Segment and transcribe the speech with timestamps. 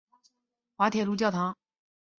[0.77, 1.55] 滑铁卢教堂。